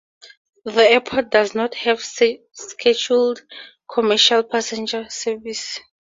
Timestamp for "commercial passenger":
3.87-5.07